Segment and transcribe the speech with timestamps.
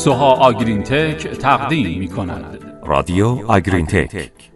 [0.00, 4.50] سوها آگرین تک تقدیم می کند رادیو آگرین تک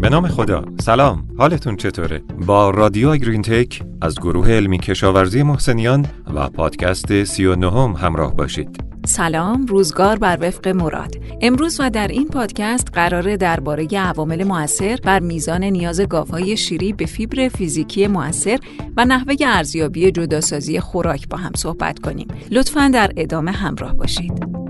[0.00, 0.64] به نام خدا.
[0.80, 1.28] سلام.
[1.38, 7.56] حالتون چطوره؟ با رادیو آگرین تک از گروه علمی کشاورزی محسنیان و پادکست سی و
[7.56, 8.93] نهم همراه باشید.
[9.06, 11.14] سلام روزگار بر وفق مراد.
[11.40, 17.06] امروز و در این پادکست قراره درباره عوامل موثر بر میزان نیاز گاوهای شیری به
[17.06, 18.58] فیبر فیزیکی موثر
[18.96, 22.28] و نحوه ارزیابی جداسازی خوراک با هم صحبت کنیم.
[22.50, 24.63] لطفا در ادامه همراه باشید.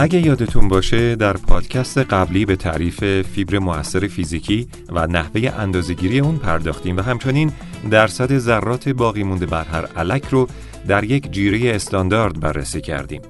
[0.00, 6.36] اگه یادتون باشه در پادکست قبلی به تعریف فیبر مؤثر فیزیکی و نحوه اندازهگیری اون
[6.36, 7.52] پرداختیم و همچنین
[7.90, 10.48] درصد ذرات باقی مونده بر هر علک رو
[10.88, 13.22] در یک جیره استاندارد بررسی کردیم.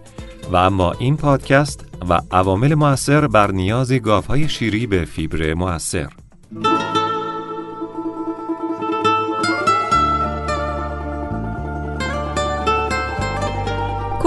[0.53, 6.09] و اما این پادکست و عوامل مؤثر بر نیاز گاوهای شیری به فیبر مؤثر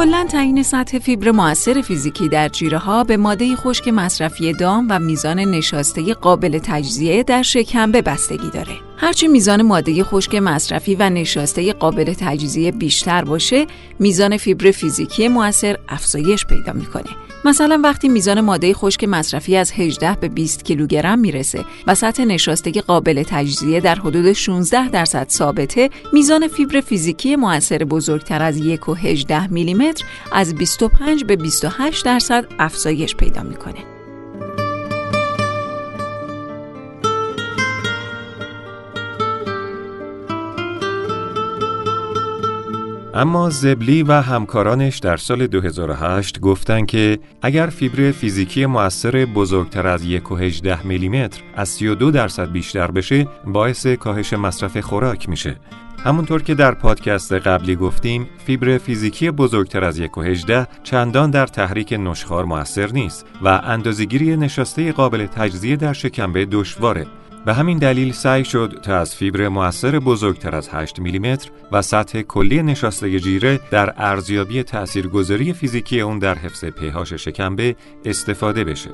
[0.02, 5.00] کلا تعیین سطح فیبر موثر فیزیکی در جیره ها به ماده خشک مصرفی دام و
[5.00, 8.91] میزان نشاسته قابل تجزیه در شکمبه بستگی داره.
[9.02, 13.68] هرچی میزان ماده خشک مصرفی و نشاسته قابل تجزیه بیشتر باشه،
[14.00, 17.16] میزان فیبر فیزیکی موثر افزایش پیدا می‌کنه.
[17.46, 22.82] مثلا وقتی میزان ماده خشک مصرفی از 18 به 20 کیلوگرم می‌رسه و سطح نشاستگی
[22.82, 28.94] قابل تجزیه در حدود 16 درصد ثابته میزان فیبر فیزیکی موثر بزرگتر از 1 و
[28.94, 33.91] 18 میلیمتر از 25 به 28 درصد افزایش پیدا می‌کنه
[43.14, 50.04] اما زبلی و همکارانش در سال 2008 گفتند که اگر فیبر فیزیکی مؤثر بزرگتر از
[50.04, 55.56] 1.18 میلیمتر از 32 درصد بیشتر بشه باعث کاهش مصرف خوراک میشه.
[56.04, 62.46] همونطور که در پادکست قبلی گفتیم فیبر فیزیکی بزرگتر از 1.18 چندان در تحریک نشخار
[62.46, 67.08] موثر نیست و اندازگیری نشاسته قابل تجزیه در شکمبه دشواره
[67.46, 72.22] به همین دلیل سعی شد تا از فیبر موثر بزرگتر از 8 میلیمتر و سطح
[72.22, 77.76] کلی نشاسته جیره در ارزیابی تاثیرگذاری فیزیکی اون در حفظ پیهاش شکمبه
[78.06, 78.90] استفاده بشه.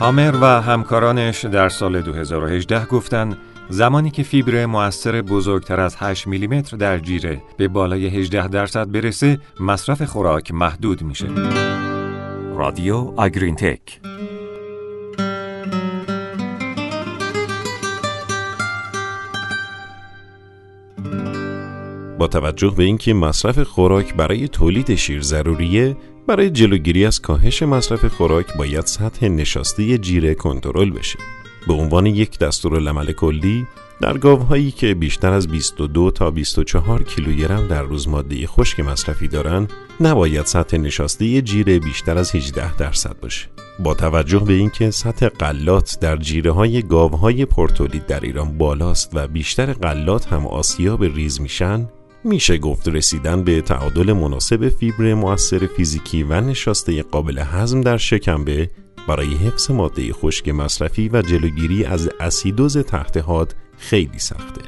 [0.00, 3.36] هامر و همکارانش در سال 2018 گفتند
[3.72, 9.38] زمانی که فیبر موثر بزرگتر از 8 میلیمتر در جیره به بالای 18 درصد برسه
[9.60, 11.28] مصرف خوراک محدود میشه.
[12.56, 14.00] رادیو آگرین تک
[22.18, 25.96] با توجه به اینکه مصرف خوراک برای تولید شیر ضروریه
[26.26, 31.18] برای جلوگیری از کاهش مصرف خوراک باید سطح نشاسته جیره کنترل بشه
[31.68, 33.66] به عنوان یک دستورالعمل کلی
[34.00, 39.72] در گاوهایی که بیشتر از 22 تا 24 کیلوگرم در روز ماده خشک مصرفی دارند
[40.00, 43.48] نباید سطح نشاسته جیره بیشتر از 18 درصد باشه.
[43.78, 49.28] با توجه به اینکه سطح قلات در جیره های گاوهای پرتولید در ایران بالاست و
[49.28, 51.88] بیشتر قلات هم آسیاب ریز میشن
[52.24, 58.70] میشه گفت رسیدن به تعادل مناسب فیبر مؤثر فیزیکی و نشاسته قابل هضم در شکمبه
[59.08, 64.60] برای حفظ ماده خشک مصرفی و جلوگیری از اسیدوز تحت حاد خیلی سخته.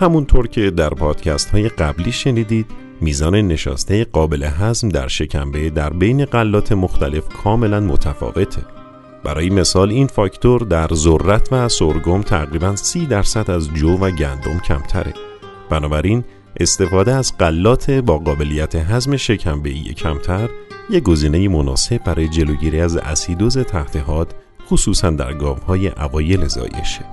[0.00, 2.66] همونطور که در پادکست های قبلی شنیدید
[3.00, 8.62] میزان نشاسته قابل هضم در شکمبه در بین قلات مختلف کاملا متفاوته.
[9.24, 14.58] برای مثال این فاکتور در ذرت و سرگم تقریبا 30 درصد از جو و گندم
[14.58, 15.14] کمتره.
[15.70, 16.24] بنابراین
[16.60, 20.48] استفاده از قلات با قابلیت هضم شکمبه کمتر
[20.90, 24.34] یک گزینه مناسب برای جلوگیری از اسیدوز تحت حاد
[24.66, 27.04] خصوصا در گاوهای اوایل زایشه.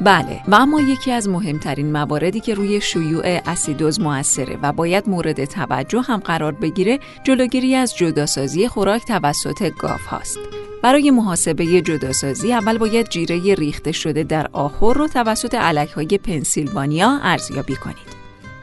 [0.00, 5.44] بله و اما یکی از مهمترین مواردی که روی شیوع اسیدوز موثره و باید مورد
[5.44, 10.38] توجه هم قرار بگیره جلوگیری از جداسازی خوراک توسط گاو هاست.
[10.82, 17.18] برای محاسبه جداسازی اول باید جیره ریخته شده در آخر رو توسط علک های پنسیلوانیا
[17.22, 18.21] ارزیابی کنید.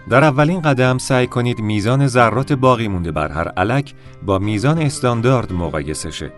[0.10, 3.94] در اولین قدم سعی کنید میزان ذرات باقی مونده بر هر علک
[4.26, 6.32] با میزان استاندارد مقایسه شه.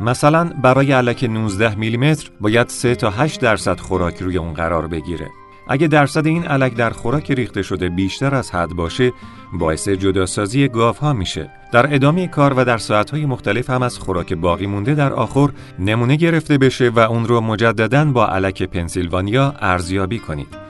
[0.00, 5.28] مثلا برای علک 19 میلیمتر باید 3 تا 8 درصد خوراک روی اون قرار بگیره.
[5.68, 9.12] اگه درصد این علک در خوراک ریخته شده بیشتر از حد باشه
[9.52, 14.32] باعث جداسازی گاف ها میشه در ادامه کار و در ساعتهای مختلف هم از خوراک
[14.32, 15.48] باقی مونده در آخر
[15.78, 20.65] نمونه گرفته بشه و اون رو مجددا با علک پنسیلوانیا ارزیابی کنید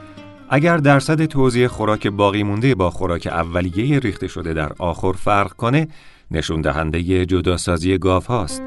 [0.50, 5.88] اگر درصد توزیع خوراک باقی مونده با خوراک اولیه ریخته شده در آخر فرق کنه
[6.30, 8.62] نشون دهنده جداسازی گاف هاست.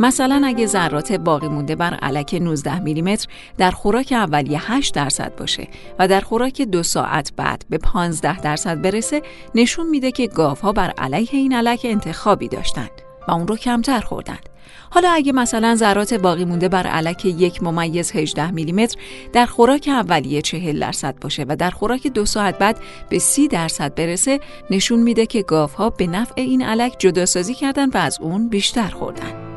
[0.00, 3.28] مثلا اگه ذرات باقی مونده بر علک 19 میلیمتر
[3.58, 5.68] در خوراک اولیه 8 درصد باشه
[5.98, 9.22] و در خوراک دو ساعت بعد به 15 درصد برسه
[9.54, 12.90] نشون میده که گاف ها بر علیه این علک انتخابی داشتند
[13.28, 14.53] و اون رو کمتر خوردند.
[14.90, 18.98] حالا اگه مثلا ذرات باقی مونده بر علک یک ممیز 18 میلیمتر
[19.32, 22.76] در خوراک اولیه 40 درصد باشه و در خوراک دو ساعت بعد
[23.08, 24.40] به 30 درصد برسه
[24.70, 28.88] نشون میده که گاف ها به نفع این علک جداسازی کردن و از اون بیشتر
[28.88, 29.54] خوردن.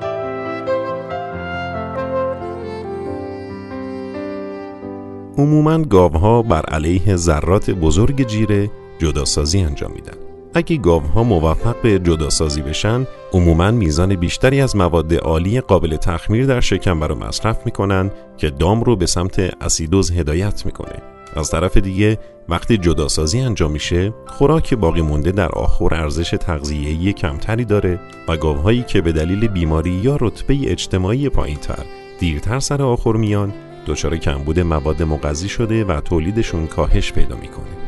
[5.38, 8.70] عموما گاوها بر علیه ذرات بزرگ جیره
[9.00, 10.27] جداسازی انجام میدن.
[10.58, 16.60] اگه گاوها موفق به جداسازی بشن عموما میزان بیشتری از مواد عالی قابل تخمیر در
[16.60, 21.02] شکم رو مصرف می‌کنن که دام رو به سمت اسیدوز هدایت می‌کنه.
[21.36, 22.18] از طرف دیگه
[22.50, 28.84] وقتی جداسازی انجام میشه خوراک باقی مونده در آخر ارزش تغذیه‌ای کمتری داره و گاوهایی
[28.84, 31.86] که به دلیل بیماری یا رتبه اجتماعی پایینتر
[32.20, 33.54] دیرتر سر آخر میان
[33.88, 37.87] دچار کمبود مواد مغذی شده و تولیدشون کاهش پیدا می‌کنه.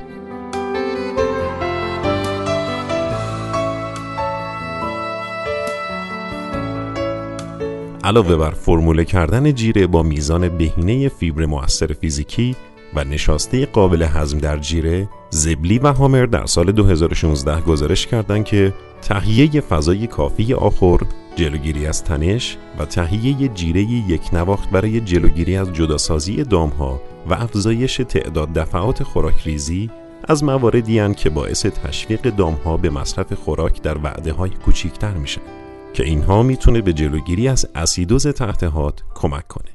[8.03, 12.55] علاوه بر فرموله کردن جیره با میزان بهینه فیبر مؤثر فیزیکی
[12.95, 18.73] و نشاسته قابل هضم در جیره زبلی و هامر در سال 2016 گزارش کردند که
[19.01, 20.97] تهیه فضای کافی آخر
[21.35, 27.97] جلوگیری از تنش و تهیه جیره یک نواخت برای جلوگیری از جداسازی دامها و افزایش
[27.97, 29.89] تعداد دفعات خوراک ریزی
[30.27, 35.41] از مواردی که باعث تشویق دامها به مصرف خوراک در وعده های کوچیکتر میشه.
[35.93, 38.65] که اینها می‌تونه به جلوگیری از اسیدوز تحت
[39.15, 39.69] کمک کنه.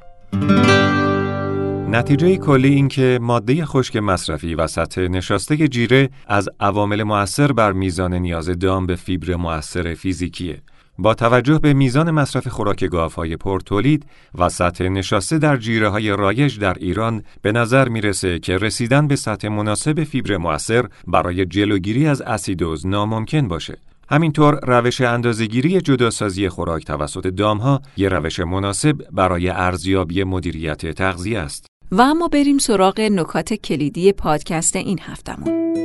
[1.89, 7.71] نتیجه کلی این که ماده خشک مصرفی و سطح نشاسته جیره از عوامل مؤثر بر
[7.71, 10.61] میزان نیاز دام به فیبر مؤثر فیزیکیه.
[10.97, 14.05] با توجه به میزان مصرف خوراک گاوهای پرتولید
[14.37, 19.15] و سطح نشاسته در جیره های رایج در ایران به نظر می‌رسه که رسیدن به
[19.15, 23.77] سطح مناسب فیبر مؤثر برای جلوگیری از اسیدوز ناممکن باشه.
[24.09, 31.65] همینطور روش اندازهگیری جداسازی خوراک توسط دامها یه روش مناسب برای ارزیابی مدیریت تغذیه است.
[31.91, 35.75] و اما بریم سراغ نکات کلیدی پادکست این هفتمون.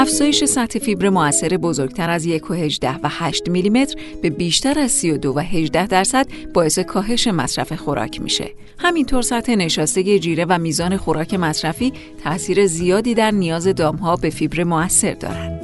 [0.00, 5.38] افزایش سطح فیبر موثر بزرگتر از 1.18 و 8 میلیمتر به بیشتر از 32 و
[5.38, 8.50] 18 درصد باعث کاهش مصرف خوراک میشه.
[8.78, 11.92] همینطور سطح نشاسته جیره و میزان خوراک مصرفی
[12.24, 15.60] تاثیر زیادی در نیاز دامها به فیبر موثر دارند.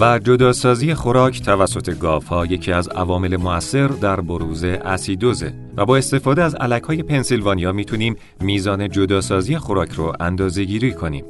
[0.00, 6.42] و جداسازی خوراک توسط ها یکی از عوامل مؤثر در بروز اسیدوزه و با استفاده
[6.42, 11.24] از علک های پنسیلوانیا می‌تونیم میزان جداسازی خوراک رو اندازه گیری کنیم.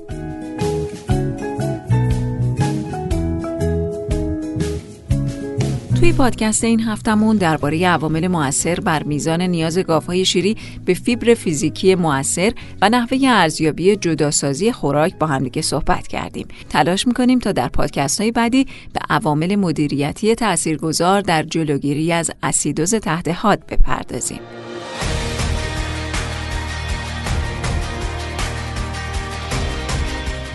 [6.01, 11.95] توی پادکست این هفتمون درباره عوامل مؤثر بر میزان نیاز گاوهای شیری به فیبر فیزیکی
[11.95, 12.53] مؤثر
[12.83, 16.47] و نحوه ارزیابی جداسازی خوراک با همدیگه صحبت کردیم.
[16.69, 22.95] تلاش می‌کنیم تا در پادکست های بعدی به عوامل مدیریتی تاثیرگذار در جلوگیری از اسیدوز
[22.95, 24.41] تحت حاد بپردازیم.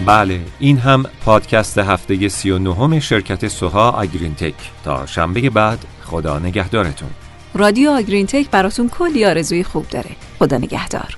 [0.05, 5.79] بله این هم پادکست هفته سی و نهم شرکت سوها آگرین تک تا شنبه بعد
[6.03, 7.09] خدا نگهدارتون.
[7.53, 10.09] رادیو آگرین تک براتون کلی آرزوی خوب داره.
[10.39, 11.17] خدا نگهدار.